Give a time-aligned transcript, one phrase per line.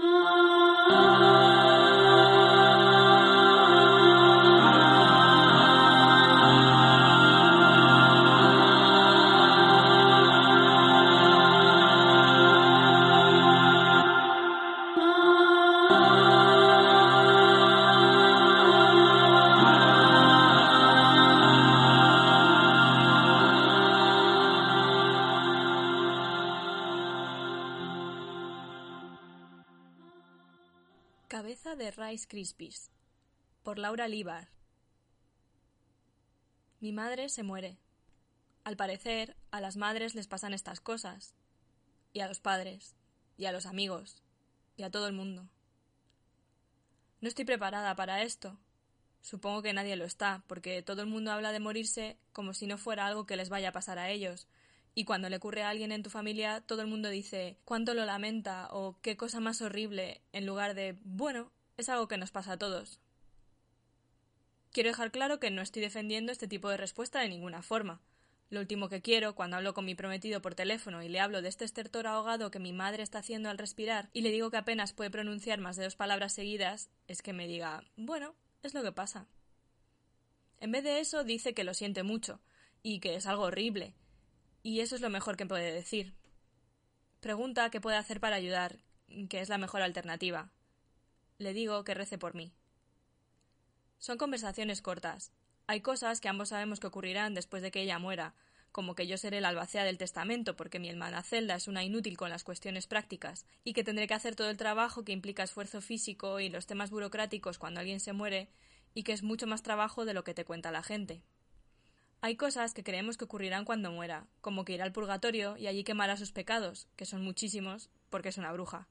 [0.00, 1.40] Cabeza
[31.80, 32.90] de Rice Krispies
[33.62, 34.50] por Laura Líbar
[36.78, 37.78] Mi madre se muere.
[38.64, 41.34] Al parecer, a las madres les pasan estas cosas.
[42.12, 42.96] Y a los padres,
[43.38, 44.22] y a los amigos,
[44.76, 45.48] y a todo el mundo.
[47.22, 48.58] No estoy preparada para esto.
[49.22, 52.76] Supongo que nadie lo está, porque todo el mundo habla de morirse como si no
[52.76, 54.48] fuera algo que les vaya a pasar a ellos,
[54.94, 58.04] y cuando le ocurre a alguien en tu familia, todo el mundo dice cuánto lo
[58.04, 62.52] lamenta o qué cosa más horrible, en lugar de bueno, es algo que nos pasa
[62.52, 63.00] a todos.
[64.72, 68.00] Quiero dejar claro que no estoy defendiendo este tipo de respuesta de ninguna forma.
[68.50, 71.48] Lo último que quiero, cuando hablo con mi prometido por teléfono y le hablo de
[71.48, 74.92] este estertor ahogado que mi madre está haciendo al respirar y le digo que apenas
[74.92, 78.92] puede pronunciar más de dos palabras seguidas, es que me diga bueno, es lo que
[78.92, 79.26] pasa.
[80.58, 82.40] En vez de eso, dice que lo siente mucho
[82.82, 83.94] y que es algo horrible
[84.62, 86.14] y eso es lo mejor que puede decir.
[87.20, 88.78] Pregunta qué puede hacer para ayudar,
[89.28, 90.50] que es la mejor alternativa.
[91.40, 92.52] Le digo que rece por mí.
[93.98, 95.32] Son conversaciones cortas.
[95.66, 98.34] Hay cosas que ambos sabemos que ocurrirán después de que ella muera,
[98.72, 102.18] como que yo seré la albacea del testamento porque mi hermana Zelda es una inútil
[102.18, 105.80] con las cuestiones prácticas, y que tendré que hacer todo el trabajo que implica esfuerzo
[105.80, 108.50] físico y los temas burocráticos cuando alguien se muere,
[108.92, 111.22] y que es mucho más trabajo de lo que te cuenta la gente.
[112.20, 115.84] Hay cosas que creemos que ocurrirán cuando muera, como que irá al purgatorio y allí
[115.84, 118.88] quemará sus pecados, que son muchísimos, porque es una bruja.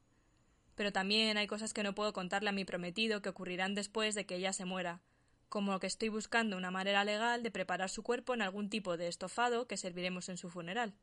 [0.80, 4.26] Pero también hay cosas que no puedo contarle a mi prometido que ocurrirán después de
[4.26, 5.02] que ella se muera,
[5.50, 9.10] como que estoy buscando una manera legal de preparar su cuerpo en algún tipo de
[9.10, 10.94] estofado que serviremos en su funeral.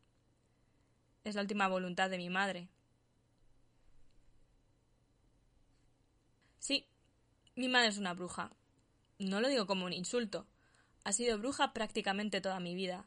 [1.25, 2.71] Es la última voluntad de mi madre.
[6.59, 6.87] Sí,
[7.55, 8.53] mi madre es una bruja.
[9.19, 10.47] No lo digo como un insulto.
[11.05, 13.05] Ha sido bruja prácticamente toda mi vida.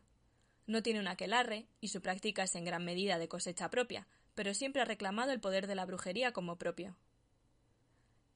[0.68, 4.06] No tiene un aquelarre, y su práctica es en gran medida de cosecha propia,
[4.40, 6.96] pero siempre ha reclamado el poder de la brujería como propio.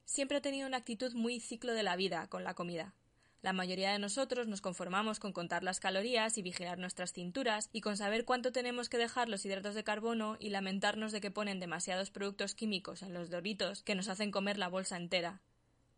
[0.04, 2.92] Siempre ha tenido una actitud muy ciclo de la vida con la comida.
[3.40, 7.80] La mayoría de nosotros nos conformamos con contar las calorías y vigilar nuestras cinturas y
[7.80, 11.58] con saber cuánto tenemos que dejar los hidratos de carbono y lamentarnos de que ponen
[11.58, 15.40] demasiados productos químicos en los doritos que nos hacen comer la bolsa entera.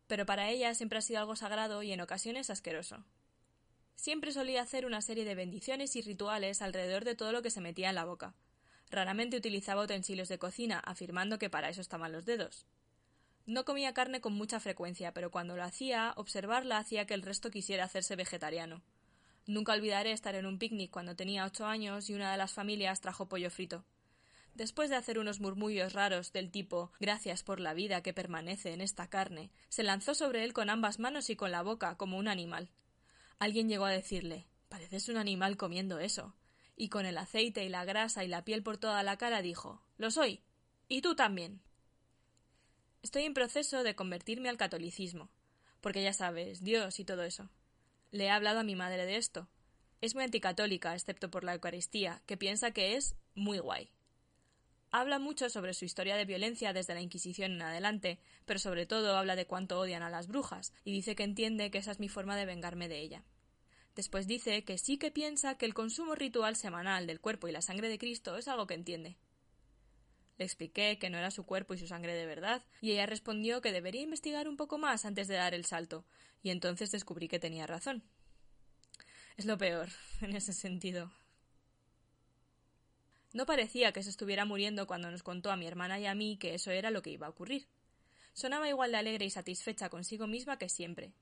[0.07, 3.03] Pero para ella siempre ha sido algo sagrado y en ocasiones asqueroso
[3.97, 7.61] siempre solía hacer una serie de bendiciones y rituales alrededor de todo lo que se
[7.61, 8.35] metía en la boca.
[8.89, 12.65] Raramente utilizaba utensilios de cocina, afirmando que para eso estaban los dedos.
[13.45, 17.49] No comía carne con mucha frecuencia, pero cuando lo hacía, observarla hacía que el resto
[17.49, 18.81] quisiera hacerse vegetariano.
[19.45, 22.99] Nunca olvidaré estar en un picnic cuando tenía ocho años y una de las familias
[22.99, 23.85] trajo pollo frito.
[24.53, 28.81] Después de hacer unos murmullos raros del tipo Gracias por la vida que permanece en
[28.81, 32.27] esta carne, se lanzó sobre él con ambas manos y con la boca, como un
[32.27, 32.69] animal.
[33.39, 36.35] Alguien llegó a decirle Pareces un animal comiendo eso.
[36.77, 39.81] Y con el aceite y la grasa y la piel por toda la cara dijo
[39.97, 40.43] Lo soy.
[40.87, 41.59] Y tú también.
[43.01, 45.29] Estoy en proceso de convertirme al catolicismo,
[45.81, 47.49] porque ya sabes, Dios y todo eso.
[48.11, 49.49] Le he hablado a mi madre de esto.
[50.01, 53.91] Es muy anticatólica, excepto por la Eucaristía, que piensa que es muy guay.
[54.91, 59.17] Habla mucho sobre su historia de violencia desde la Inquisición en adelante, pero sobre todo
[59.17, 62.07] habla de cuánto odian a las brujas, y dice que entiende que esa es mi
[62.07, 63.23] forma de vengarme de ella.
[63.97, 67.63] Después dice que sí que piensa que el consumo ritual semanal del cuerpo y la
[67.63, 69.17] sangre de Cristo es algo que entiende.
[70.37, 73.59] Le expliqué que no era su cuerpo y su sangre de verdad, y ella respondió
[73.59, 76.05] que debería investigar un poco más antes de dar el salto,
[76.43, 78.03] y entonces descubrí que tenía razón.
[79.35, 79.89] Es lo peor,
[80.21, 81.11] en ese sentido.
[83.33, 86.37] No parecía que se estuviera muriendo cuando nos contó a mi hermana y a mí
[86.37, 87.67] que eso era lo que iba a ocurrir.
[88.33, 91.13] Sonaba igual de alegre y satisfecha consigo misma que siempre.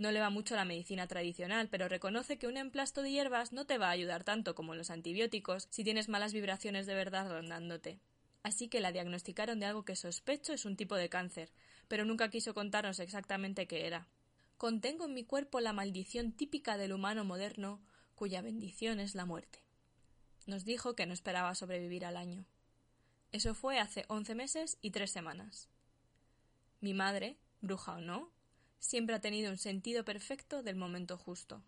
[0.00, 3.66] No le va mucho la medicina tradicional, pero reconoce que un emplasto de hierbas no
[3.66, 8.00] te va a ayudar tanto como los antibióticos si tienes malas vibraciones de verdad rondándote.
[8.42, 11.52] así que la diagnosticaron de algo que sospecho es un tipo de cáncer,
[11.86, 14.08] pero nunca quiso contarnos exactamente qué era.
[14.56, 17.82] Contengo en mi cuerpo la maldición típica del humano moderno,
[18.14, 19.62] cuya bendición es la muerte.
[20.46, 22.46] Nos dijo que no esperaba sobrevivir al año.
[23.32, 25.68] Eso fue hace once meses y tres semanas.
[26.80, 28.32] Mi madre, bruja o no,
[28.80, 31.62] siempre ha tenido un sentido perfecto del momento justo.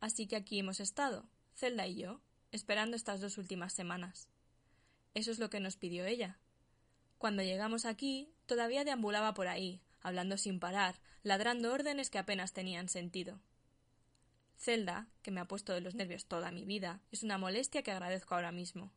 [0.00, 2.20] Así que aquí hemos estado, Zelda y yo,
[2.50, 4.28] esperando estas dos últimas semanas.
[5.14, 6.38] Eso es lo que nos pidió ella.
[7.18, 12.88] Cuando llegamos aquí, todavía deambulaba por ahí, hablando sin parar, ladrando órdenes que apenas tenían
[12.88, 13.40] sentido.
[14.56, 17.90] Zelda, que me ha puesto de los nervios toda mi vida, es una molestia que
[17.90, 18.92] agradezco ahora mismo.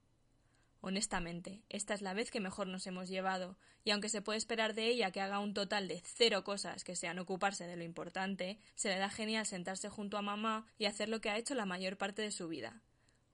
[0.83, 4.73] Honestamente, esta es la vez que mejor nos hemos llevado, y aunque se puede esperar
[4.73, 8.57] de ella que haga un total de cero cosas que sean ocuparse de lo importante,
[8.73, 11.67] se le da genial sentarse junto a mamá y hacer lo que ha hecho la
[11.67, 12.81] mayor parte de su vida.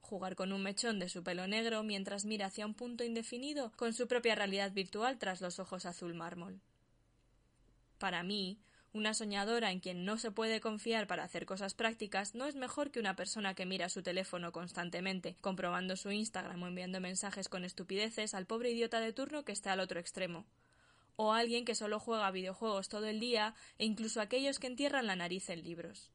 [0.01, 3.93] Jugar con un mechón de su pelo negro mientras mira hacia un punto indefinido con
[3.93, 6.59] su propia realidad virtual tras los ojos azul mármol.
[7.97, 8.59] Para mí,
[8.97, 12.91] una soñadora en quien no se puede confiar para hacer cosas prácticas no es mejor
[12.91, 17.63] que una persona que mira su teléfono constantemente, comprobando su Instagram o enviando mensajes con
[17.63, 20.45] estupideces al pobre idiota de turno que está al otro extremo.
[21.15, 25.15] O alguien que solo juega videojuegos todo el día e incluso aquellos que entierran la
[25.15, 26.11] nariz en libros.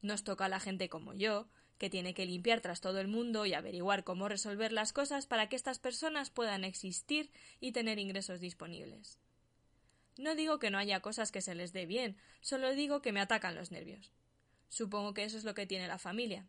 [0.00, 1.48] Nos toca a la gente como yo,
[1.78, 5.48] que tiene que limpiar tras todo el mundo y averiguar cómo resolver las cosas para
[5.48, 7.30] que estas personas puedan existir
[7.60, 9.18] y tener ingresos disponibles.
[10.16, 13.20] No digo que no haya cosas que se les dé bien, solo digo que me
[13.20, 14.12] atacan los nervios.
[14.68, 16.46] Supongo que eso es lo que tiene la familia.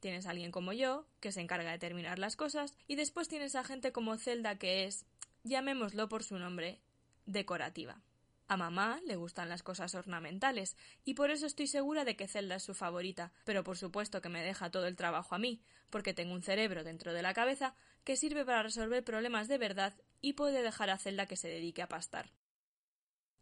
[0.00, 3.54] Tienes a alguien como yo, que se encarga de terminar las cosas, y después tienes
[3.56, 5.04] a gente como Zelda que es,
[5.44, 6.80] llamémoslo por su nombre,
[7.26, 8.00] decorativa.
[8.46, 12.54] A mamá le gustan las cosas ornamentales, y por eso estoy segura de que Zelda
[12.54, 15.60] es su favorita, pero por supuesto que me deja todo el trabajo a mí,
[15.90, 17.74] porque tengo un cerebro dentro de la cabeza
[18.04, 19.92] que sirve para resolver problemas de verdad
[20.22, 22.30] y puede dejar a Zelda que se dedique a pastar.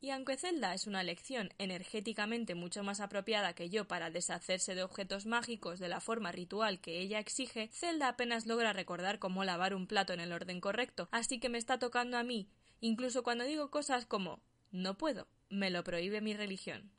[0.01, 4.83] Y aunque Zelda es una lección energéticamente mucho más apropiada que yo para deshacerse de
[4.83, 9.75] objetos mágicos de la forma ritual que ella exige, Zelda apenas logra recordar cómo lavar
[9.75, 12.49] un plato en el orden correcto, así que me está tocando a mí,
[12.81, 14.41] incluso cuando digo cosas como
[14.71, 16.91] no puedo, me lo prohíbe mi religión.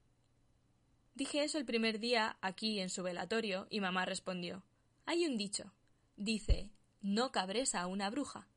[1.13, 4.63] Dije eso el primer día aquí en su velatorio y mamá respondió
[5.05, 5.73] Hay un dicho.
[6.15, 6.71] Dice
[7.01, 8.47] no cabres a una bruja.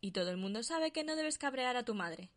[0.00, 2.30] Y todo el mundo sabe que no debes cabrear a tu madre.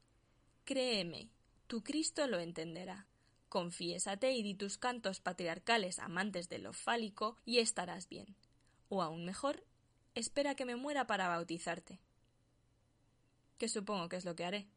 [0.63, 1.29] Créeme,
[1.69, 3.05] tu Cristo lo entenderá.
[3.47, 8.35] Confiésate y di tus cantos patriarcales amantes de lo fálico y estarás bien.
[8.89, 9.63] O aún mejor,
[10.15, 11.99] espera que me muera para bautizarte.
[13.59, 14.67] Que supongo que es lo que haré.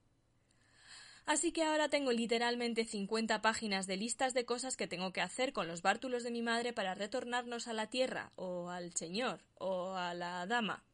[1.24, 5.54] Así que ahora tengo literalmente cincuenta páginas de listas de cosas que tengo que hacer
[5.54, 9.94] con los bártulos de mi madre para retornarnos a la tierra, o al señor, o
[9.94, 10.84] a la dama.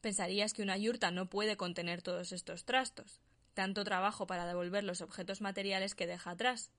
[0.00, 3.20] Pensarías que una yurta no puede contener todos estos trastos
[3.54, 6.70] tanto trabajo para devolver los objetos materiales que deja atrás.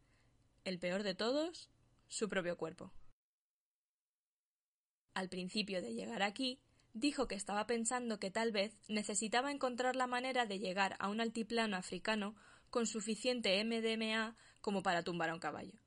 [0.64, 1.70] El peor de todos,
[2.08, 2.94] su propio cuerpo.
[5.14, 6.62] Al principio de llegar aquí,
[6.94, 11.22] dijo que estaba pensando que tal vez necesitaba encontrar la manera de llegar a un
[11.22, 12.36] altiplano africano
[12.70, 15.81] con suficiente MDMA como para tumbar a un caballo.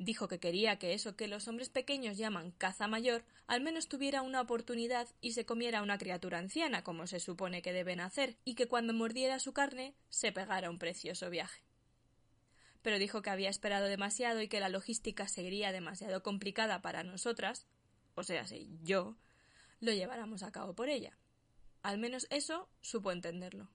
[0.00, 4.22] Dijo que quería que eso que los hombres pequeños llaman caza mayor al menos tuviera
[4.22, 8.54] una oportunidad y se comiera una criatura anciana, como se supone que deben hacer, y
[8.54, 11.62] que cuando mordiera su carne se pegara un precioso viaje.
[12.80, 17.66] Pero dijo que había esperado demasiado y que la logística sería demasiado complicada para nosotras,
[18.14, 19.18] o sea, si yo,
[19.80, 21.18] lo lleváramos a cabo por ella.
[21.82, 23.68] Al menos eso supo entenderlo.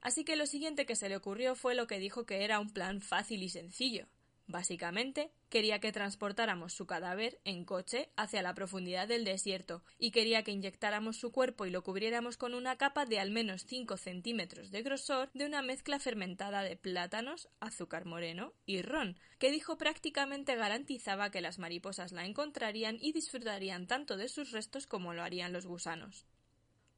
[0.00, 2.72] Así que lo siguiente que se le ocurrió fue lo que dijo que era un
[2.72, 4.08] plan fácil y sencillo,
[4.46, 10.42] Básicamente, quería que transportáramos su cadáver en coche hacia la profundidad del desierto y quería
[10.42, 14.70] que inyectáramos su cuerpo y lo cubriéramos con una capa de al menos 5 centímetros
[14.70, 20.56] de grosor de una mezcla fermentada de plátanos, azúcar moreno y ron, que dijo prácticamente
[20.56, 25.52] garantizaba que las mariposas la encontrarían y disfrutarían tanto de sus restos como lo harían
[25.52, 26.26] los gusanos.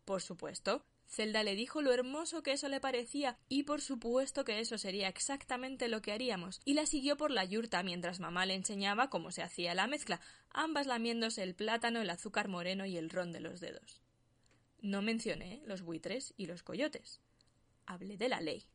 [0.05, 4.59] Por supuesto, Zelda le dijo lo hermoso que eso le parecía y por supuesto que
[4.59, 8.55] eso sería exactamente lo que haríamos, y la siguió por la yurta mientras mamá le
[8.55, 13.11] enseñaba cómo se hacía la mezcla, ambas lamiéndose el plátano, el azúcar moreno y el
[13.11, 14.03] ron de los dedos.
[14.81, 17.21] No mencioné los buitres y los coyotes.
[17.87, 18.67] Hablé de la ley.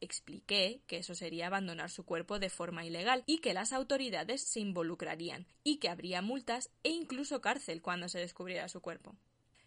[0.00, 4.60] Expliqué que eso sería abandonar su cuerpo de forma ilegal y que las autoridades se
[4.60, 9.16] involucrarían y que habría multas e incluso cárcel cuando se descubriera su cuerpo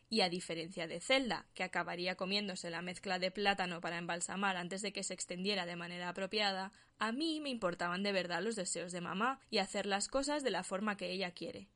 [0.09, 4.81] y a diferencia de Zelda, que acabaría comiéndose la mezcla de plátano para embalsamar antes
[4.81, 8.91] de que se extendiera de manera apropiada, a mí me importaban de verdad los deseos
[8.91, 11.67] de mamá y hacer las cosas de la forma que ella quiere.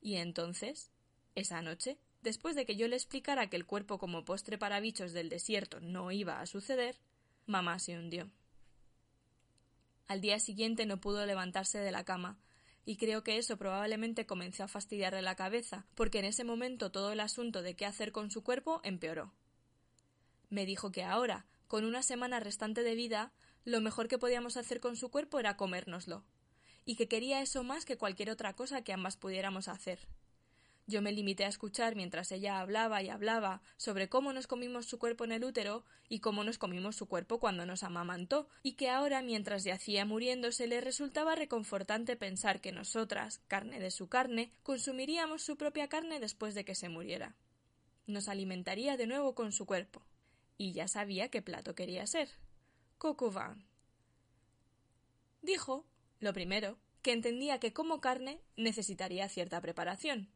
[0.00, 0.90] Y entonces,
[1.36, 5.12] esa noche, después de que yo le explicara que el cuerpo como postre para bichos
[5.12, 6.96] del desierto no iba a suceder,
[7.46, 8.28] mamá se hundió.
[10.08, 12.38] Al día siguiente no pudo levantarse de la cama,
[12.84, 17.12] y creo que eso probablemente comenzó a fastidiarle la cabeza, porque en ese momento todo
[17.12, 19.32] el asunto de qué hacer con su cuerpo empeoró.
[20.50, 23.32] Me dijo que ahora, con una semana restante de vida,
[23.64, 26.24] lo mejor que podíamos hacer con su cuerpo era comérnoslo,
[26.84, 30.08] y que quería eso más que cualquier otra cosa que ambas pudiéramos hacer.
[30.92, 34.98] Yo me limité a escuchar mientras ella hablaba y hablaba sobre cómo nos comimos su
[34.98, 38.90] cuerpo en el útero y cómo nos comimos su cuerpo cuando nos amamantó, y que
[38.90, 45.40] ahora, mientras yacía muriéndose, le resultaba reconfortante pensar que nosotras, carne de su carne, consumiríamos
[45.40, 47.36] su propia carne después de que se muriera.
[48.06, 50.04] Nos alimentaría de nuevo con su cuerpo.
[50.58, 52.28] Y ya sabía qué plato quería ser.
[52.98, 53.64] Cocuvan.
[55.40, 55.86] Dijo,
[56.20, 60.28] lo primero, que entendía que como carne necesitaría cierta preparación,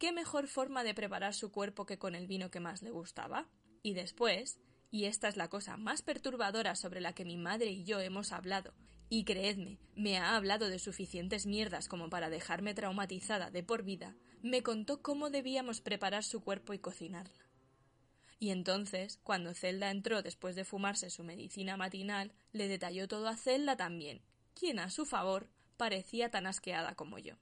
[0.00, 3.46] ¿qué mejor forma de preparar su cuerpo que con el vino que más le gustaba?
[3.82, 4.58] Y después,
[4.90, 8.32] y esta es la cosa más perturbadora sobre la que mi madre y yo hemos
[8.32, 8.72] hablado,
[9.10, 14.16] y creedme, me ha hablado de suficientes mierdas como para dejarme traumatizada de por vida,
[14.40, 17.50] me contó cómo debíamos preparar su cuerpo y cocinarla.
[18.38, 23.36] Y entonces, cuando Zelda entró después de fumarse su medicina matinal, le detalló todo a
[23.36, 24.22] Zelda también,
[24.54, 27.34] quien a su favor parecía tan asqueada como yo.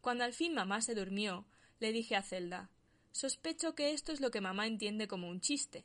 [0.00, 1.44] Cuando al fin mamá se durmió,
[1.78, 2.70] le dije a Zelda
[3.12, 5.84] Sospecho que esto es lo que mamá entiende como un chiste.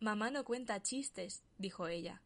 [0.00, 2.20] Mamá no cuenta chistes, dijo ella.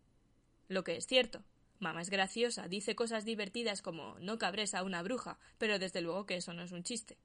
[0.68, 1.44] Lo que es cierto.
[1.80, 6.24] Mamá es graciosa, dice cosas divertidas como no cabres a una bruja, pero desde luego
[6.24, 7.18] que eso no es un chiste.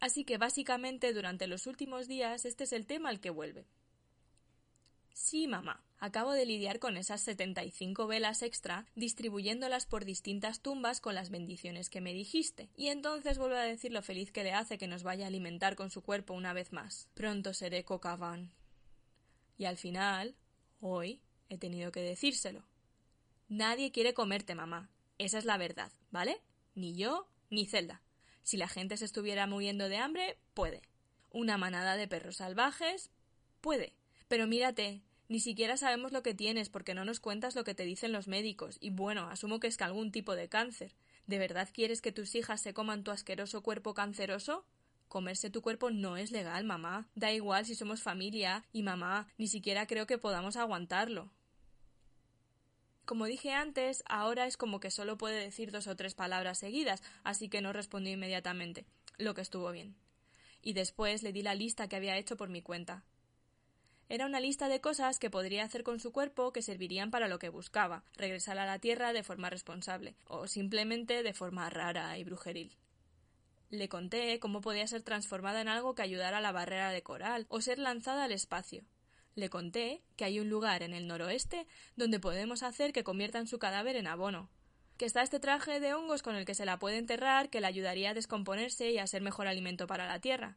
[0.00, 3.66] Así que básicamente durante los últimos días este es el tema al que vuelve.
[5.12, 5.82] Sí, mamá.
[5.98, 11.14] Acabo de lidiar con esas setenta y cinco velas extra, distribuyéndolas por distintas tumbas con
[11.14, 12.68] las bendiciones que me dijiste.
[12.76, 15.74] Y entonces vuelvo a decir lo feliz que le hace que nos vaya a alimentar
[15.74, 17.08] con su cuerpo una vez más.
[17.14, 18.52] Pronto seré Cocavan.
[19.56, 20.36] Y al final,
[20.80, 22.62] hoy, he tenido que decírselo.
[23.48, 24.90] Nadie quiere comerte, mamá.
[25.16, 26.42] Esa es la verdad, ¿vale?
[26.74, 28.02] Ni yo, ni Zelda.
[28.42, 30.82] Si la gente se estuviera muriendo de hambre, puede.
[31.30, 33.10] Una manada de perros salvajes,
[33.62, 33.94] puede.
[34.28, 37.84] Pero mírate, ni siquiera sabemos lo que tienes porque no nos cuentas lo que te
[37.84, 40.94] dicen los médicos, y bueno, asumo que es que algún tipo de cáncer.
[41.26, 44.64] ¿De verdad quieres que tus hijas se coman tu asqueroso cuerpo canceroso?
[45.08, 47.08] Comerse tu cuerpo no es legal, mamá.
[47.14, 51.30] Da igual si somos familia y mamá, ni siquiera creo que podamos aguantarlo.
[53.04, 57.02] Como dije antes, ahora es como que solo puede decir dos o tres palabras seguidas,
[57.22, 58.84] así que no respondió inmediatamente,
[59.16, 59.94] lo que estuvo bien.
[60.60, 63.04] Y después le di la lista que había hecho por mi cuenta.
[64.08, 67.40] Era una lista de cosas que podría hacer con su cuerpo que servirían para lo
[67.40, 72.22] que buscaba, regresar a la Tierra de forma responsable, o simplemente de forma rara y
[72.22, 72.76] brujeril.
[73.70, 77.46] Le conté cómo podía ser transformada en algo que ayudara a la barrera de coral,
[77.48, 78.84] o ser lanzada al espacio.
[79.34, 83.58] Le conté que hay un lugar en el noroeste donde podemos hacer que conviertan su
[83.58, 84.48] cadáver en abono,
[84.98, 87.66] que está este traje de hongos con el que se la puede enterrar que le
[87.66, 90.56] ayudaría a descomponerse y a ser mejor alimento para la tierra.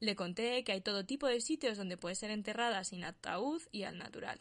[0.00, 3.82] Le conté que hay todo tipo de sitios donde puede ser enterrada sin ataúd y
[3.82, 4.40] al natural.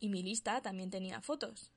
[0.00, 1.72] Y mi lista también tenía fotos.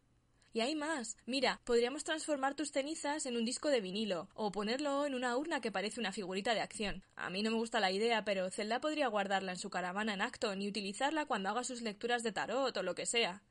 [0.53, 1.17] Y hay más.
[1.25, 5.61] Mira, podríamos transformar tus cenizas en un disco de vinilo, o ponerlo en una urna
[5.61, 7.03] que parece una figurita de acción.
[7.15, 10.21] A mí no me gusta la idea, pero Zelda podría guardarla en su caravana en
[10.21, 13.43] Acton y utilizarla cuando haga sus lecturas de tarot o lo que sea.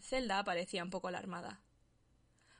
[0.00, 1.62] Zelda parecía un poco alarmada.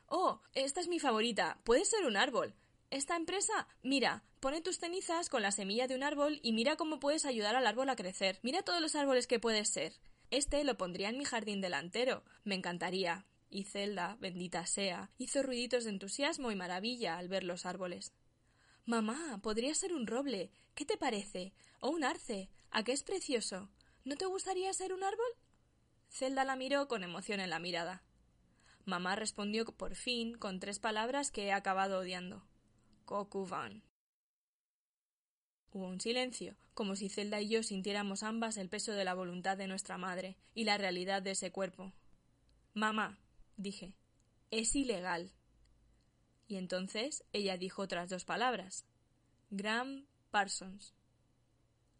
[0.07, 1.59] Oh, esta es mi favorita.
[1.63, 2.55] Puede ser un árbol.
[2.89, 6.99] Esta empresa, mira, pone tus cenizas con la semilla de un árbol y mira cómo
[6.99, 8.39] puedes ayudar al árbol a crecer.
[8.41, 9.93] Mira todos los árboles que puedes ser.
[10.31, 12.23] Este lo pondría en mi jardín delantero.
[12.43, 13.25] Me encantaría.
[13.49, 18.13] Y Zelda, bendita sea, hizo ruiditos de entusiasmo y maravilla al ver los árboles.
[18.85, 20.51] Mamá, podría ser un roble.
[20.75, 21.53] ¿Qué te parece?
[21.79, 22.49] O un arce.
[22.69, 23.69] ¿A qué es precioso?
[24.05, 25.31] ¿No te gustaría ser un árbol?
[26.09, 28.03] Zelda la miró con emoción en la mirada.
[28.85, 32.45] Mamá respondió por fin con tres palabras que he acabado odiando.
[33.05, 33.83] Kokuvan.
[35.71, 39.57] Hubo un silencio, como si Zelda y yo sintiéramos ambas el peso de la voluntad
[39.57, 41.93] de nuestra madre y la realidad de ese cuerpo.
[42.73, 43.19] Mamá,
[43.57, 43.93] dije,
[44.51, 45.31] es ilegal.
[46.47, 48.85] Y entonces ella dijo otras dos palabras.
[49.51, 50.93] Graham Parsons.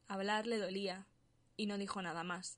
[0.07, 1.07] Hablar le dolía,
[1.55, 2.57] y no dijo nada más.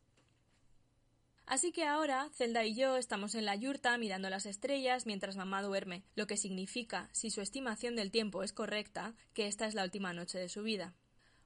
[1.46, 5.62] Así que ahora Zelda y yo estamos en la yurta mirando las estrellas mientras mamá
[5.62, 9.84] duerme, lo que significa, si su estimación del tiempo es correcta, que esta es la
[9.84, 10.94] última noche de su vida.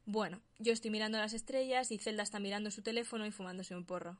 [0.07, 3.85] Bueno, yo estoy mirando las estrellas y Zelda está mirando su teléfono y fumándose un
[3.85, 4.19] porro.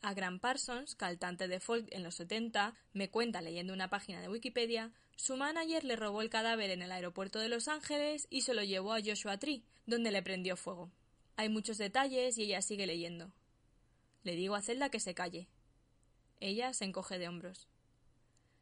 [0.00, 4.28] A Grant Parsons, cantante de folk en los 70, me cuenta leyendo una página de
[4.28, 8.54] Wikipedia, su manager le robó el cadáver en el aeropuerto de Los Ángeles y se
[8.54, 10.92] lo llevó a Joshua Tree, donde le prendió fuego.
[11.34, 13.32] Hay muchos detalles y ella sigue leyendo.
[14.22, 15.48] Le digo a Zelda que se calle.
[16.38, 17.66] Ella se encoge de hombros.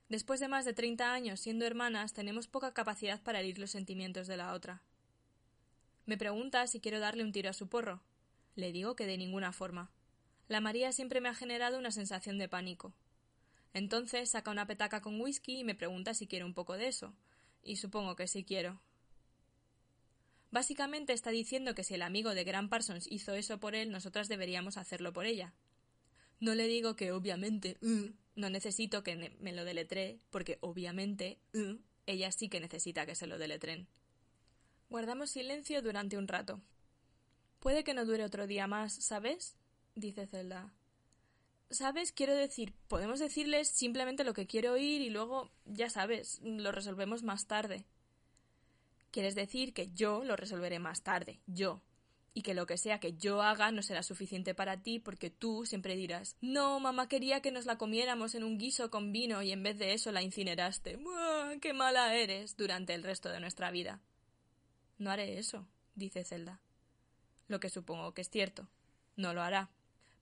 [0.08, 4.26] Después de más de treinta años siendo hermanas, tenemos poca capacidad para herir los sentimientos
[4.26, 4.82] de la otra.
[6.06, 8.02] Me pregunta si quiero darle un tiro a su porro.
[8.56, 9.90] Le digo que de ninguna forma.
[10.48, 12.94] La María siempre me ha generado una sensación de pánico.
[13.72, 17.14] Entonces saca una petaca con whisky y me pregunta si quiero un poco de eso.
[17.62, 18.80] Y supongo que sí quiero.
[20.50, 24.28] Básicamente está diciendo que si el amigo de Grant Parsons hizo eso por él, nosotras
[24.28, 25.54] deberíamos hacerlo por ella.
[26.38, 31.76] No le digo que obviamente uh, no necesito que me lo deletree, porque obviamente uh,
[32.06, 33.88] ella sí que necesita que se lo deletren.
[34.90, 36.60] Guardamos silencio durante un rato.
[37.60, 39.56] Puede que no dure otro día más, ¿sabes?
[39.94, 40.72] dice Zelda.
[41.70, 42.12] ¿Sabes?
[42.12, 47.22] Quiero decir, podemos decirles simplemente lo que quiero oír y luego, ya sabes, lo resolvemos
[47.22, 47.86] más tarde.
[49.10, 51.82] Quieres decir que yo lo resolveré más tarde, yo,
[52.34, 55.64] y que lo que sea que yo haga no será suficiente para ti porque tú
[55.66, 59.52] siempre dirás No, mamá quería que nos la comiéramos en un guiso con vino y
[59.52, 60.96] en vez de eso la incineraste.
[60.96, 62.56] ¡Buah, ¡Qué mala eres!
[62.56, 64.00] durante el resto de nuestra vida.
[65.04, 66.60] No haré eso, dice Zelda.
[67.46, 68.68] Lo que supongo que es cierto.
[69.14, 69.70] No lo hará.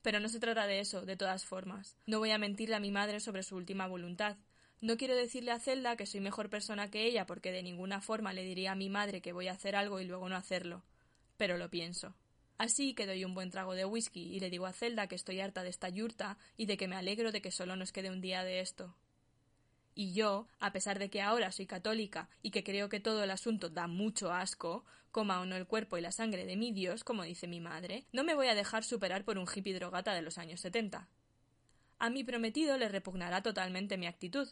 [0.03, 1.97] Pero no se trata de eso, de todas formas.
[2.05, 4.37] No voy a mentirle a mi madre sobre su última voluntad.
[4.83, 8.35] No quiero decirle a Zelda que soy mejor persona que ella porque de ninguna forma
[8.35, 10.83] le diría a mi madre que voy a hacer algo y luego no hacerlo
[11.43, 12.15] pero lo pienso.
[12.57, 15.41] Así que doy un buen trago de whisky y le digo a Zelda que estoy
[15.41, 18.21] harta de esta yurta y de que me alegro de que solo nos quede un
[18.21, 18.95] día de esto.
[19.95, 23.31] Y yo, a pesar de que ahora soy católica y que creo que todo el
[23.31, 27.05] asunto da mucho asco, coma o no el cuerpo y la sangre de mi Dios,
[27.05, 30.23] como dice mi madre, no me voy a dejar superar por un hippie drogata de
[30.23, 31.09] los años setenta.
[31.99, 34.49] A mi prometido le repugnará totalmente mi actitud.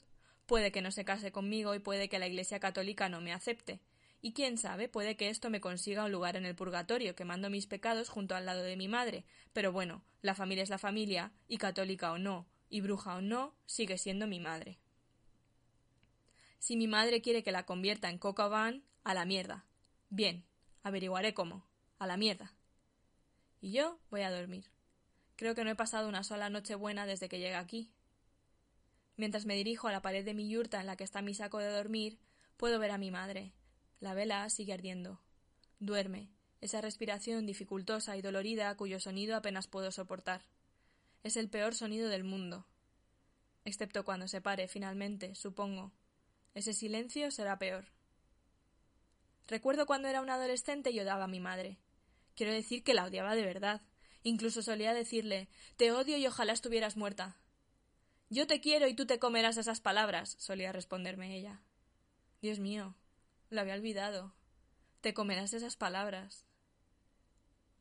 [0.47, 3.81] Puede que no se case conmigo y puede que la Iglesia católica no me acepte,
[4.23, 7.67] y quién sabe, puede que esto me consiga un lugar en el purgatorio, quemando mis
[7.67, 9.25] pecados junto al lado de mi madre.
[9.53, 13.55] Pero bueno, la familia es la familia, y católica o no, y bruja o no,
[13.65, 14.79] sigue siendo mi madre.
[16.61, 19.65] Si mi madre quiere que la convierta en Coca Van, a la mierda.
[20.11, 20.45] Bien,
[20.83, 21.67] averiguaré cómo.
[21.99, 22.55] A la mierda.
[23.61, 24.71] Y yo voy a dormir.
[25.37, 27.91] Creo que no he pasado una sola noche buena desde que llegué aquí.
[29.17, 31.59] Mientras me dirijo a la pared de mi yurta en la que está mi saco
[31.59, 32.19] de dormir,
[32.59, 33.55] puedo ver a mi madre,
[33.99, 35.19] la vela sigue ardiendo.
[35.79, 40.43] Duerme, esa respiración dificultosa y dolorida cuyo sonido apenas puedo soportar.
[41.23, 42.67] Es el peor sonido del mundo.
[43.65, 45.93] Excepto cuando se pare finalmente, supongo.
[46.55, 47.87] Ese silencio será peor.
[49.47, 51.79] Recuerdo cuando era un adolescente y odiaba a mi madre.
[52.35, 53.83] Quiero decir que la odiaba de verdad.
[54.23, 57.37] Incluso solía decirle Te odio y ojalá estuvieras muerta.
[58.29, 61.63] Yo te quiero y tú te comerás esas palabras, solía responderme ella.
[62.41, 62.95] Dios mío,
[63.49, 64.33] lo había olvidado.
[65.01, 66.47] Te comerás esas palabras.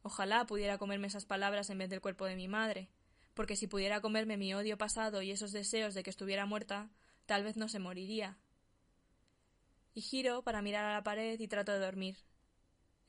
[0.02, 2.90] Ojalá pudiera comerme esas palabras en vez del cuerpo de mi madre,
[3.36, 6.90] porque si pudiera comerme mi odio pasado y esos deseos de que estuviera muerta,
[7.28, 8.40] tal vez no se moriría.
[10.00, 12.16] Y giro para mirar a la pared y trato de dormir.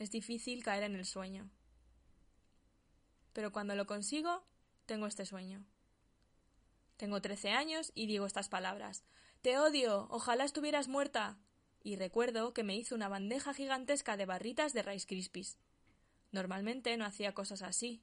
[0.01, 1.49] Es difícil caer en el sueño.
[3.33, 4.45] Pero cuando lo consigo,
[4.87, 5.65] tengo este sueño.
[6.97, 9.05] Tengo trece años y digo estas palabras.
[9.41, 10.09] Te odio.
[10.11, 11.39] Ojalá estuvieras muerta
[11.81, 15.59] y recuerdo que me hizo una bandeja gigantesca de barritas de Rice Krispies.
[16.33, 18.03] Normalmente no hacía cosas así.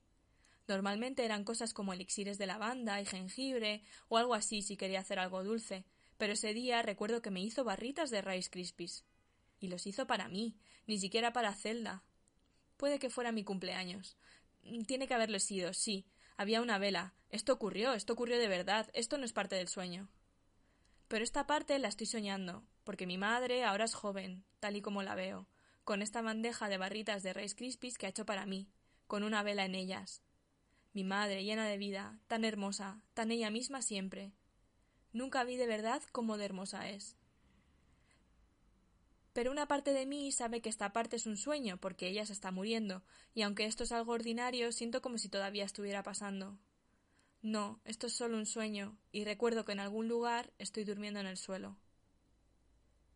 [0.65, 5.19] Normalmente eran cosas como elixires de lavanda y jengibre o algo así si quería hacer
[5.19, 5.84] algo dulce,
[6.17, 9.06] pero ese día recuerdo que me hizo barritas de Rice Krispies.
[9.60, 12.03] Y los hizo para mí, ni siquiera para Zelda.
[12.77, 14.17] Puede que fuera mi cumpleaños.
[14.86, 16.06] Tiene que haberlo sido, sí.
[16.36, 17.15] Había una vela.
[17.30, 18.89] Esto ocurrió, esto ocurrió de verdad.
[18.93, 20.10] Esto no es parte del sueño.
[21.08, 25.03] Pero esta parte la estoy soñando, porque mi madre ahora es joven, tal y como
[25.03, 25.47] la veo,
[25.86, 28.69] con esta bandeja de barritas de Rice Krispies que ha hecho para mí,
[29.08, 30.21] con una vela en ellas.
[30.93, 34.34] Mi madre llena de vida, tan hermosa, tan ella misma siempre.
[35.13, 37.15] Nunca vi de verdad cómo de hermosa es.
[39.33, 42.33] Pero una parte de mí sabe que esta parte es un sueño, porque ella se
[42.33, 46.57] está muriendo, y aunque esto es algo ordinario, siento como si todavía estuviera pasando.
[47.41, 51.27] No, esto es solo un sueño, y recuerdo que en algún lugar estoy durmiendo en
[51.27, 51.77] el suelo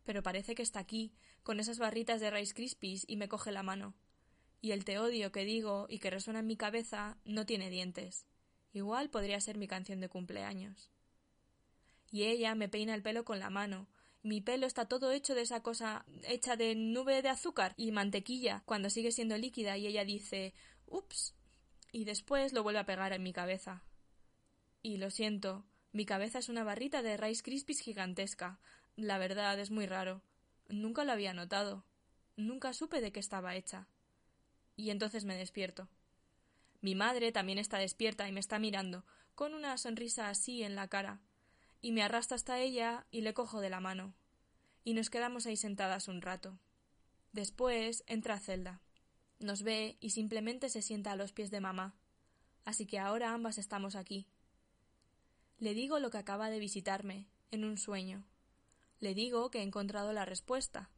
[0.04, 3.62] pero parece que está aquí, con esas barritas de Rice Krispies, y me coge la
[3.62, 3.94] mano.
[4.60, 8.26] Y el te odio que digo y que resuena en mi cabeza no tiene dientes.
[8.72, 10.91] Igual podría ser mi canción de cumpleaños.
[12.12, 13.88] Y ella me peina el pelo con la mano.
[14.22, 18.62] Mi pelo está todo hecho de esa cosa hecha de nube de azúcar y mantequilla
[18.66, 20.54] cuando sigue siendo líquida y ella dice
[20.86, 21.34] ups
[21.90, 23.82] y después lo vuelve a pegar en mi cabeza.
[24.82, 28.60] Y lo siento, mi cabeza es una barrita de Rice Krispies gigantesca.
[28.96, 30.22] La verdad es muy raro.
[30.68, 31.84] Nunca lo había notado.
[32.36, 33.88] Nunca supe de qué estaba hecha.
[34.76, 35.88] Y entonces me despierto.
[36.80, 40.88] Mi madre también está despierta y me está mirando, con una sonrisa así en la
[40.88, 41.20] cara,
[41.82, 44.14] y me arrastra hasta ella y le cojo de la mano.
[44.84, 46.58] Y nos quedamos ahí sentadas un rato.
[47.32, 48.80] Después entra Zelda.
[49.40, 51.94] Nos ve y simplemente se sienta a los pies de mamá.
[52.64, 54.28] Así que ahora ambas estamos aquí.
[55.58, 58.24] Le digo lo que acaba de visitarme, en un sueño.
[59.00, 60.90] Le digo que he encontrado la respuesta.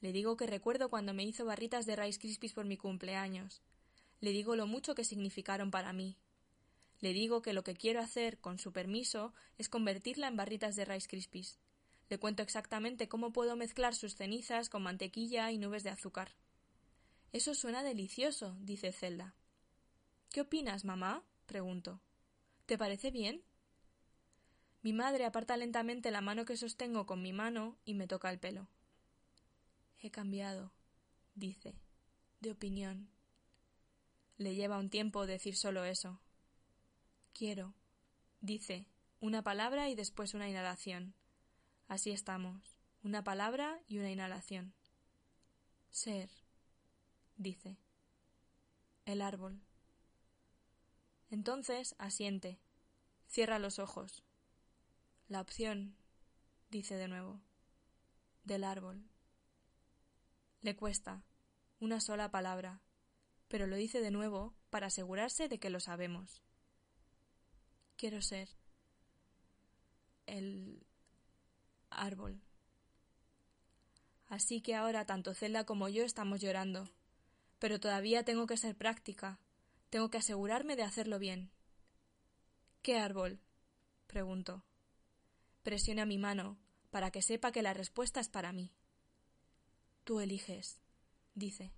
[0.00, 3.62] Le digo que recuerdo cuando me hizo barritas de Rice Krispies por mi cumpleaños.
[4.20, 6.16] Le digo lo mucho que significaron para mí.
[7.00, 10.84] Le digo que lo que quiero hacer, con su permiso, es convertirla en barritas de
[10.84, 11.58] Rice Krispies.
[12.08, 16.32] Le cuento exactamente cómo puedo mezclar sus cenizas con mantequilla y nubes de azúcar.
[17.32, 19.34] Eso suena delicioso, dice Zelda.
[20.30, 21.22] ¿Qué opinas, mamá?
[21.46, 22.00] pregunto.
[22.66, 23.42] ¿Te parece bien?
[24.82, 28.38] Mi madre aparta lentamente la mano que sostengo con mi mano y me toca el
[28.38, 28.68] pelo.
[30.00, 30.72] He cambiado,
[31.34, 31.74] dice,
[32.40, 33.08] de opinión.
[34.36, 36.20] Le lleva un tiempo decir solo eso.
[37.32, 37.74] Quiero,
[38.40, 38.86] dice,
[39.20, 41.14] una palabra y después una inhalación.
[41.86, 44.74] Así estamos, una palabra y una inhalación.
[45.90, 46.30] Ser,
[47.36, 47.78] dice.
[49.04, 49.60] El árbol.
[51.30, 52.58] Entonces asiente,
[53.26, 54.22] cierra los ojos.
[55.28, 55.96] La opción,
[56.70, 57.40] dice de nuevo,
[58.44, 59.04] del árbol.
[60.62, 61.22] Le cuesta
[61.80, 62.80] una sola palabra,
[63.48, 66.42] pero lo dice de nuevo para asegurarse de que lo sabemos.
[67.98, 68.48] Quiero ser
[70.26, 70.86] el
[71.90, 72.40] árbol.
[74.28, 76.88] Así que ahora tanto Zelda como yo estamos llorando.
[77.58, 79.40] Pero todavía tengo que ser práctica.
[79.90, 81.50] Tengo que asegurarme de hacerlo bien.
[82.82, 83.40] ¿Qué árbol?
[84.06, 84.62] pregunto.
[85.64, 86.56] Presiona mi mano
[86.90, 88.70] para que sepa que la respuesta es para mí.
[90.04, 90.78] Tú eliges,
[91.34, 91.72] dice.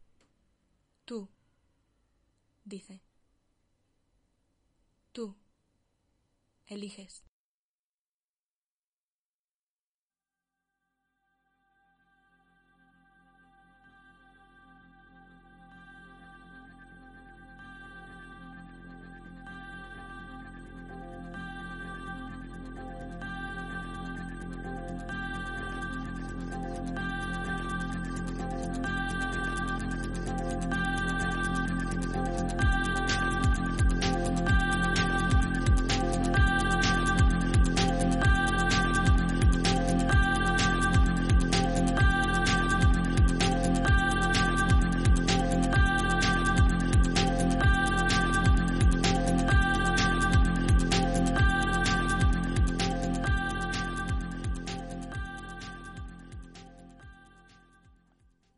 [1.06, 1.30] Tú,
[2.66, 3.00] dice.
[5.12, 5.39] Tú
[6.70, 7.22] eliges.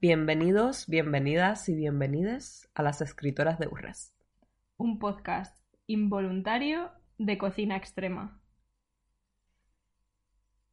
[0.03, 4.13] Bienvenidos, bienvenidas y bienvenides a las escritoras de Urres.
[4.77, 8.43] Un podcast involuntario de cocina extrema.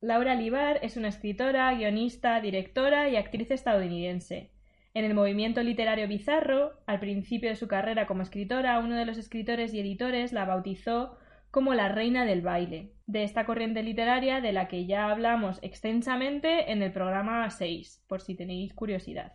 [0.01, 4.51] Laura Libar es una escritora, guionista, directora y actriz estadounidense.
[4.95, 9.19] En el movimiento literario bizarro, al principio de su carrera como escritora, uno de los
[9.19, 11.18] escritores y editores la bautizó
[11.51, 16.71] como la reina del baile, de esta corriente literaria de la que ya hablamos extensamente
[16.71, 19.33] en el programa 6, por si tenéis curiosidad.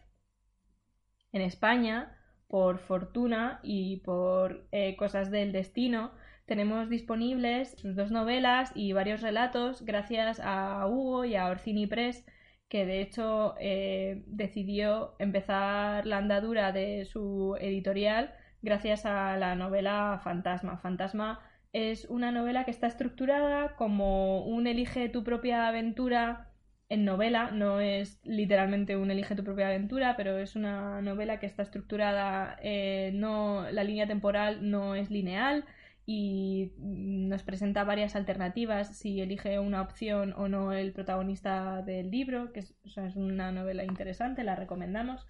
[1.32, 6.12] En España, por fortuna y por eh, cosas del destino,
[6.46, 12.24] tenemos disponibles sus dos novelas y varios relatos gracias a Hugo y a Orcini Press,
[12.68, 20.20] que de hecho eh, decidió empezar la andadura de su editorial gracias a la novela
[20.22, 20.78] Fantasma.
[20.78, 21.40] Fantasma
[21.74, 26.48] es una novela que está estructurada como un elige tu propia aventura
[26.88, 31.46] en novela, no es literalmente un elige tu propia aventura, pero es una novela que
[31.46, 35.64] está estructurada, eh, no, la línea temporal no es lineal
[36.06, 42.52] y nos presenta varias alternativas si elige una opción o no el protagonista del libro,
[42.52, 45.26] que es, es una novela interesante, la recomendamos.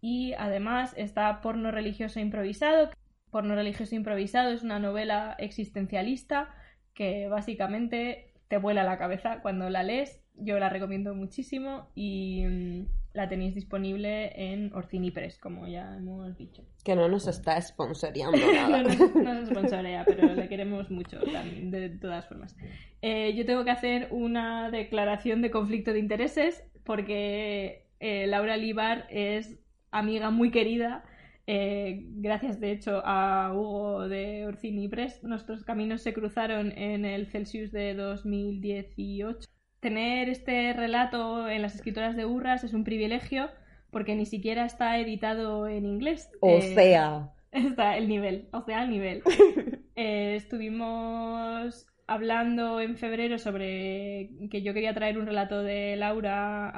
[0.00, 2.90] Y además está porno religioso improvisado,
[3.34, 6.54] Porno religioso improvisado es una novela existencialista
[6.94, 10.22] que básicamente te vuela la cabeza cuando la lees.
[10.36, 16.38] Yo la recomiendo muchísimo y mm, la tenéis disponible en Orcini Press, como ya hemos
[16.38, 16.62] dicho.
[16.84, 18.84] Que no nos está sponsoreando nada.
[18.84, 22.54] no, nos, sponsorea, pero le queremos mucho también, de todas formas.
[23.02, 29.08] Eh, yo tengo que hacer una declaración de conflicto de intereses porque eh, Laura Libar
[29.10, 29.58] es
[29.90, 31.04] amiga muy querida
[31.46, 37.26] Eh, gracias, de hecho, a Hugo de Orsini Press, nuestros caminos se cruzaron en el
[37.26, 39.46] Celsius de 2018.
[39.80, 43.50] Tener este relato en las escritoras de Urras es un privilegio
[43.90, 46.30] porque ni siquiera está editado en inglés.
[46.40, 49.22] O Eh, sea, Está el nivel, o sea, el nivel.
[49.96, 56.68] Eh, estuvimos hablando en febrero sobre que yo quería traer un relato de Laura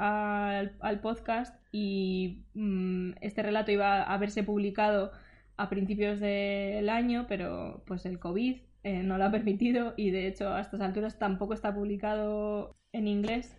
[0.59, 5.11] al, podcast y mm, este relato iba a verse publicado
[5.57, 10.27] a principios del año, pero pues el COVID eh, no lo ha permitido y de
[10.27, 13.55] hecho a estas alturas tampoco está publicado en inglés.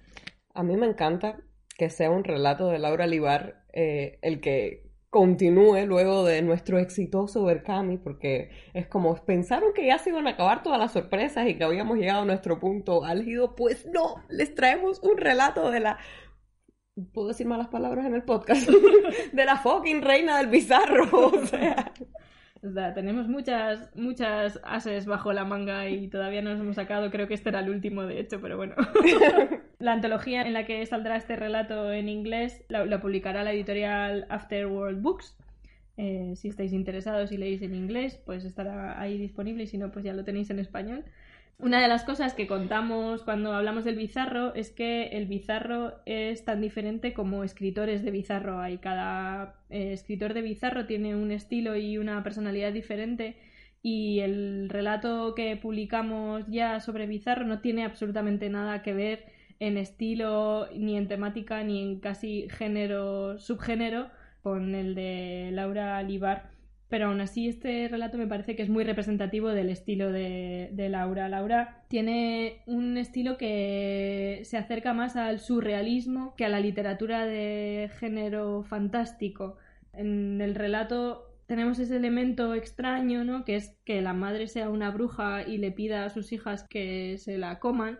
[0.54, 1.38] a mí me encanta
[1.76, 7.44] que sea un relato de Laura Libar eh, el que continúe luego de nuestro exitoso
[7.44, 11.56] Berkami, porque es como pensaron que ya se iban a acabar todas las sorpresas y
[11.56, 15.98] que habíamos llegado a nuestro punto álgido, pues no, les traemos un relato de la
[17.12, 18.68] ¿Puedo decir malas palabras en el podcast?
[19.32, 21.08] de la fucking reina del bizarro.
[21.12, 21.92] O sea,
[22.62, 27.10] O sea, tenemos muchas, muchas ases bajo la manga y todavía no nos hemos sacado.
[27.10, 28.74] Creo que este era el último, de hecho, pero bueno.
[29.78, 34.26] la antología en la que saldrá este relato en inglés la, la publicará la editorial
[34.28, 35.36] Afterworld Books.
[35.96, 39.90] Eh, si estáis interesados y leéis en inglés, pues estará ahí disponible y si no,
[39.90, 41.04] pues ya lo tenéis en español.
[41.60, 46.44] Una de las cosas que contamos cuando hablamos del bizarro es que el bizarro es
[46.44, 48.78] tan diferente como escritores de bizarro hay.
[48.78, 53.36] Cada eh, escritor de bizarro tiene un estilo y una personalidad diferente
[53.82, 59.26] y el relato que publicamos ya sobre bizarro no tiene absolutamente nada que ver
[59.58, 64.10] en estilo, ni en temática, ni en casi género, subgénero
[64.42, 66.50] con el de Laura Libar.
[66.88, 70.88] Pero aún así este relato me parece que es muy representativo del estilo de, de,
[70.88, 71.28] Laura.
[71.28, 77.90] Laura tiene un estilo que se acerca más al surrealismo que a la literatura de
[77.98, 79.58] género fantástico.
[79.92, 83.44] En el relato tenemos ese elemento extraño, ¿no?
[83.44, 87.16] Que es que la madre sea una bruja y le pida a sus hijas que
[87.18, 87.98] se la coman,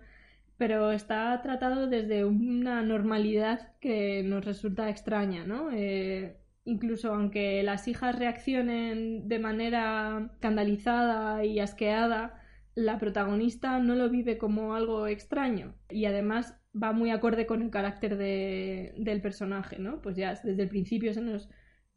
[0.59, 5.71] pero está tratado desde una normalidad que nos resulta extraña, ¿no?
[5.73, 6.37] Eh,
[6.69, 12.43] incluso aunque las hijas reaccionen de manera escandalizada y asqueada,
[12.75, 17.71] la protagonista no lo vive como algo extraño y además va muy acorde con el
[17.71, 20.01] carácter de, del personaje, ¿no?
[20.03, 21.49] Pues ya desde el principio se nos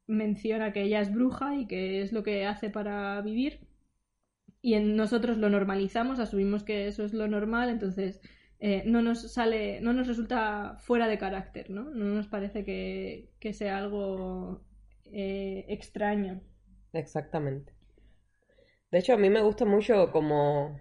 [0.08, 3.60] menciona que ella es bruja y que es lo que hace para vivir
[4.62, 8.22] y nosotros lo normalizamos, asumimos que eso es lo normal, entonces
[8.64, 11.90] eh, no nos sale, no nos resulta fuera de carácter, ¿no?
[11.90, 14.62] No nos parece que, que sea algo
[15.06, 16.42] eh, extraño.
[16.94, 17.74] Exactamente.
[18.92, 20.80] De hecho, a mí me gusta mucho como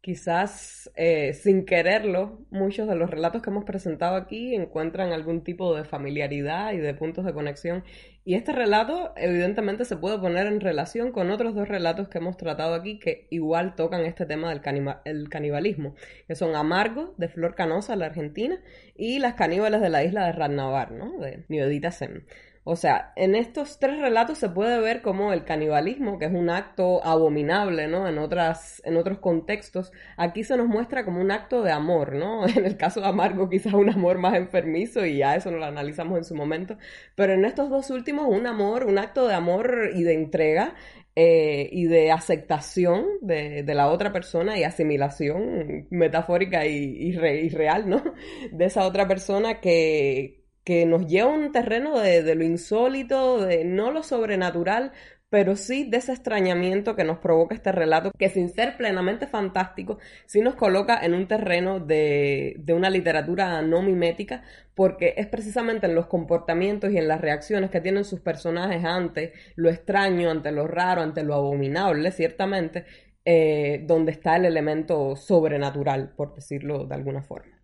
[0.00, 5.74] quizás eh, sin quererlo, muchos de los relatos que hemos presentado aquí encuentran algún tipo
[5.74, 7.82] de familiaridad y de puntos de conexión.
[8.22, 12.36] Y este relato evidentemente se puede poner en relación con otros dos relatos que hemos
[12.36, 15.94] tratado aquí que igual tocan este tema del canibalismo,
[16.28, 18.60] que son Amargo, de Flor Canosa, la argentina,
[18.94, 21.18] y Las caníbales de la isla de Radnavar, ¿no?
[21.18, 22.24] de Nivedita Sen.
[22.70, 26.50] O sea, en estos tres relatos se puede ver como el canibalismo, que es un
[26.50, 28.06] acto abominable, ¿no?
[28.06, 32.46] En otras, en otros contextos, aquí se nos muestra como un acto de amor, ¿no?
[32.56, 35.64] En el caso de Amargo, quizás un amor más enfermizo, y ya eso no lo
[35.64, 36.78] analizamos en su momento.
[37.16, 40.76] Pero en estos dos últimos, un amor, un acto de amor y de entrega,
[41.16, 48.00] eh, y de aceptación de, la otra persona y asimilación metafórica y, y real, ¿no?
[48.52, 50.39] De esa otra persona que
[50.70, 54.92] que nos lleva a un terreno de, lo insólito, de no lo sobrenatural,
[55.28, 59.98] pero sí de ese extrañamiento que nos provoca este relato, que sin ser plenamente fantástico,
[60.26, 64.44] sí nos coloca en un terreno de, de una literatura no mimética,
[64.76, 69.32] porque es precisamente en los comportamientos y en las reacciones que tienen sus personajes ante
[69.56, 72.84] lo extraño, ante lo raro, ante lo abominable, ciertamente,
[73.24, 77.59] eh, donde está el elemento sobrenatural, por decirlo de alguna forma.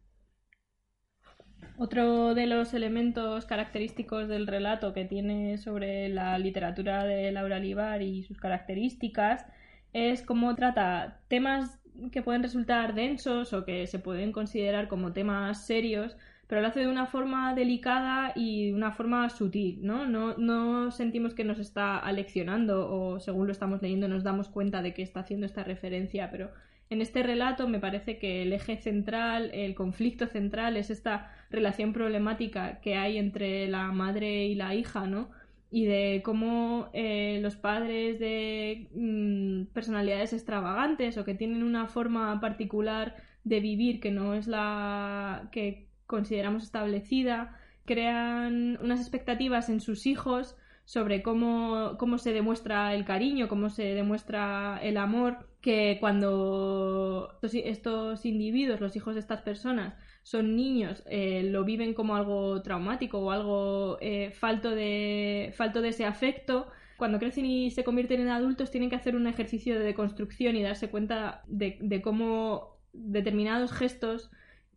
[1.78, 8.00] Otro de los elementos característicos del relato que tiene sobre la literatura de Laura Libar
[8.00, 9.44] y sus características
[9.92, 11.78] es cómo trata temas
[12.12, 16.80] que pueden resultar densos o que se pueden considerar como temas serios, pero lo hace
[16.80, 20.06] de una forma delicada y de una forma sutil, ¿no?
[20.06, 20.34] ¿no?
[20.38, 24.94] No sentimos que nos está aleccionando o según lo estamos leyendo nos damos cuenta de
[24.94, 26.50] que está haciendo esta referencia, pero
[26.88, 31.92] en este relato me parece que el eje central, el conflicto central es esta relación
[31.92, 35.30] problemática que hay entre la madre y la hija, ¿no?
[35.70, 42.40] Y de cómo eh, los padres de mmm, personalidades extravagantes o que tienen una forma
[42.40, 50.06] particular de vivir que no es la que consideramos establecida, crean unas expectativas en sus
[50.06, 57.40] hijos sobre cómo, cómo se demuestra el cariño, cómo se demuestra el amor, que cuando
[57.42, 63.18] estos individuos, los hijos de estas personas, son niños, eh, lo viven como algo traumático
[63.18, 68.28] o algo eh, falto, de, falto de ese afecto, cuando crecen y se convierten en
[68.28, 74.30] adultos tienen que hacer un ejercicio de deconstrucción y darse cuenta de, cómo determinados gestos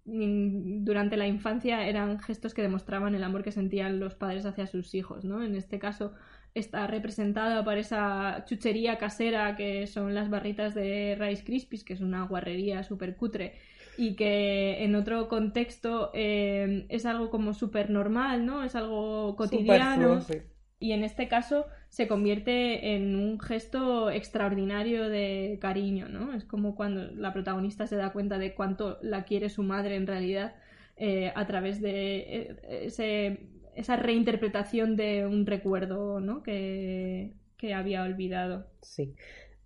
[0.05, 4.65] mm, durante la infancia eran gestos que demostraban el amor que sentían los padres hacia
[4.65, 5.43] sus hijos, ¿no?
[5.43, 6.15] En este caso
[6.53, 12.01] está representada por esa chuchería casera que son las barritas de Rice Krispies, que es
[12.01, 13.55] una guarrería súper cutre
[13.97, 18.63] y que en otro contexto eh, es algo como súper normal, ¿no?
[18.63, 20.19] Es algo cotidiano.
[20.81, 26.33] Y en este caso se convierte en un gesto extraordinario de cariño, ¿no?
[26.33, 30.07] Es como cuando la protagonista se da cuenta de cuánto la quiere su madre en
[30.07, 30.55] realidad
[30.95, 36.43] eh, a través de eh, esa reinterpretación de un recuerdo, ¿no?
[36.43, 37.33] Que,
[37.73, 38.67] había olvidado.
[38.81, 39.15] Sí.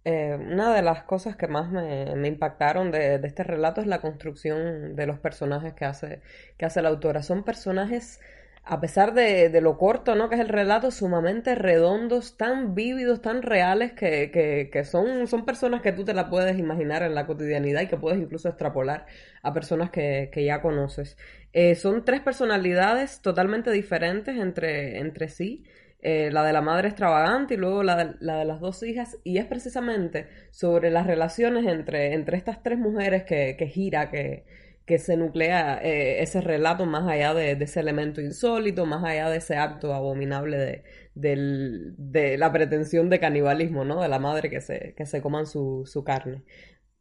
[0.05, 4.01] Eh, una de las cosas que más me, impactaron de, de, este relato es la
[4.01, 6.21] construcción de los personajes que hace,
[6.57, 7.23] que hace la autora.
[7.23, 8.19] Son personajes
[8.65, 10.29] a pesar de, de, lo corto, ¿no?
[10.29, 15.43] Que es el relato, sumamente redondos, tan vívidos, tan reales, que, que, que, son, son
[15.43, 19.05] personas que tú te la puedes imaginar en la cotidianidad y que puedes incluso extrapolar
[19.41, 21.17] a personas que, que ya conoces.
[21.51, 25.65] Eh, son tres personalidades totalmente diferentes entre, entre sí.
[26.05, 29.17] Eh, la de la madre extravagante y luego la de, la de, las dos hijas,
[29.23, 34.43] y es precisamente sobre las relaciones entre, entre estas tres mujeres que, que gira, que,
[34.85, 39.37] que se nuclea eh, ese relato más allá de, ese elemento insólito, más allá de
[39.37, 40.83] ese acto abominable
[41.15, 44.01] de, la pretensión de canibalismo, ¿no?
[44.01, 46.43] De la madre que se, que se coman su, su carne,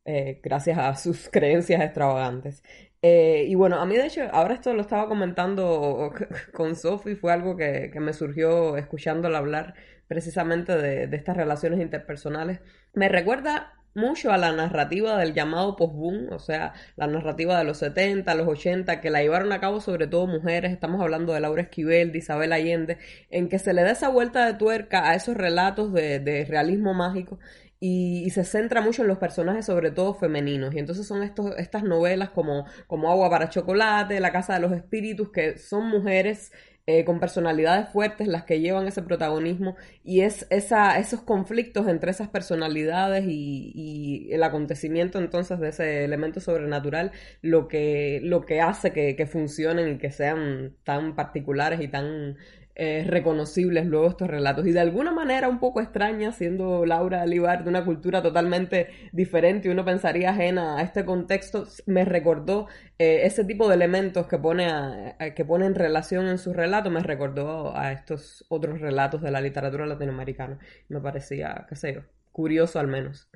[0.05, 2.62] eh, gracias a sus creencias extravagantes.
[3.03, 6.12] Eh, y bueno, a mí de hecho, ahora esto lo estaba comentando
[6.55, 9.75] con Sophie, fue algo que, que me surgió escuchándola hablar
[10.07, 12.61] precisamente de estas relaciones interpersonales.
[12.95, 17.78] Me recuerda mucho a la narrativa del llamado post-boom, o sea, la narrativa de los
[17.78, 21.62] 70, los 80, que la llevaron a cabo sobre todo mujeres, estamos hablando de Laura
[21.62, 22.98] Esquivel, de Isabel Allende,
[23.31, 27.38] en que se le da esa vuelta de tuerca a esos relatos de, realismo mágico
[27.78, 30.74] y, se centra mucho en los personajes, sobre todo femeninos.
[30.74, 34.72] Y entonces son estos, estas novelas como, como Agua para Chocolate, La Casa de los
[34.72, 36.52] Espíritus, que son mujeres
[36.87, 42.11] eh, con personalidades fuertes las que llevan ese protagonismo y es esa, esos conflictos entre
[42.11, 48.92] esas personalidades y, el acontecimiento entonces de ese elemento sobrenatural lo que, lo que hace
[48.92, 52.37] que, que funcionen y que sean tan particulares y tan
[52.74, 54.66] eh, reconocibles luego estos relatos.
[54.66, 59.70] Y de alguna manera un poco extraña, siendo Laura Alibar de una cultura totalmente diferente,
[59.70, 65.14] uno pensaría ajena a este contexto, me recordó eh, ese tipo de elementos que pone,
[65.37, 69.40] que pone en relación en su relato, me recordó a estos otros relatos de la
[69.40, 70.58] literatura latinoamericana.
[70.88, 73.28] Me parecía, qué sé curioso al menos.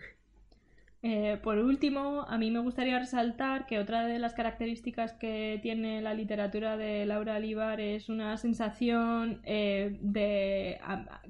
[1.09, 6.03] Eh, por último, a mí me gustaría resaltar que otra de las características que tiene
[6.03, 10.81] la literatura de Laura Alibar es una sensación eh, de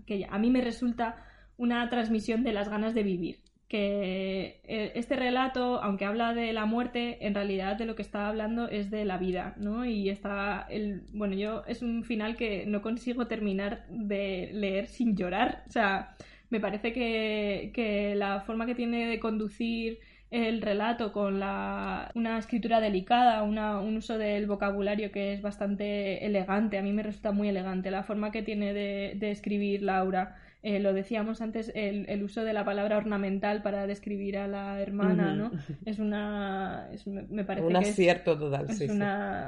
[0.06, 1.16] que a mí me resulta
[1.58, 3.40] una transmisión de las ganas de vivir.
[3.68, 8.28] Que eh, este relato, aunque habla de la muerte, en realidad de lo que está
[8.28, 9.84] hablando es de la vida, ¿no?
[9.84, 15.14] Y está el, bueno, yo es un final que no consigo terminar de leer sin
[15.14, 16.16] llorar, o sea,
[16.50, 19.98] me parece que, la forma que tiene de conducir
[20.30, 26.78] el relato con la, una escritura delicada, un uso del vocabulario que es bastante elegante,
[26.78, 30.36] a mí me resulta muy elegante, la forma que tiene de, escribir Laura.
[30.62, 35.32] Eh, lo decíamos antes, el, uso de la palabra ornamental para describir a la hermana,
[35.34, 35.52] ¿no?
[35.86, 36.88] Es una...
[37.06, 38.80] me parece un acierto total, es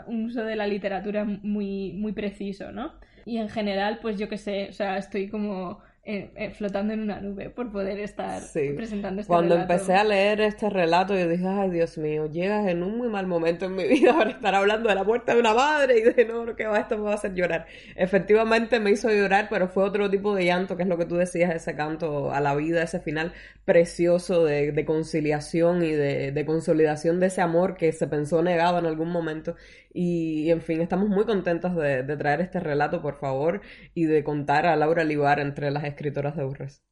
[0.07, 2.93] un uso de la literatura muy, muy preciso, ¿no?
[3.25, 7.01] Y en general, pues yo qué sé, o sea, estoy como eh, eh, flotando en
[7.01, 11.47] una nube por poder estar presentando este Cuando empecé a leer este relato, yo dije,
[11.47, 14.89] ay Dios mío, llegas en un muy mal momento en mi vida para estar hablando
[14.89, 17.11] de la muerte de una madre y de no, lo que va, esto me va
[17.11, 17.67] a hacer llorar.
[17.95, 21.17] Efectivamente me hizo llorar, pero fue otro tipo de llanto, que es lo que tú
[21.17, 23.35] decías, ese canto a la vida, ese final
[23.67, 28.87] precioso de, conciliación y de, de consolidación de ese amor que se pensó negado en
[28.87, 29.57] algún momento
[29.93, 33.61] y, en fin, estamos muy contentos de, traer este relato, por favor,
[33.95, 36.83] y de contar a Laura Libar entre las escritoras de Urres.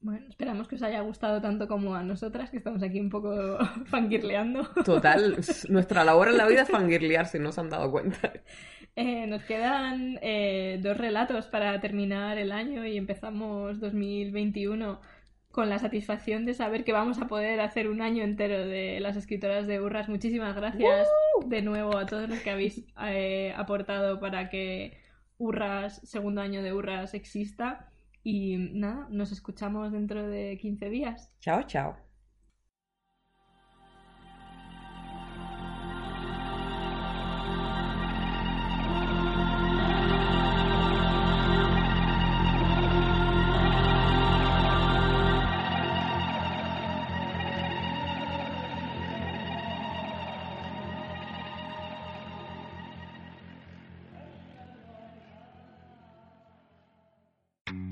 [0.00, 3.58] Bueno, esperamos que os haya gustado tanto como a nosotras, que estamos aquí un poco
[3.86, 4.64] fangirleando.
[4.84, 5.36] Total,
[5.68, 8.32] nuestra labor en la vida es fangirlear, si no se han dado cuenta.
[8.94, 15.00] Eh, nos quedan eh, dos relatos para terminar el año y empezamos 2021
[15.50, 19.16] con la satisfacción de saber que vamos a poder hacer un año entero de las
[19.16, 20.08] escritoras de Burras.
[20.08, 21.08] Muchísimas gracias
[21.46, 24.98] de nuevo a todos los que habéis eh, aportado para que
[25.38, 27.90] Urras, segundo año de Urras exista.
[28.22, 31.32] Y nada, nos escuchamos dentro de 15 días.
[31.40, 32.07] Chao, chao.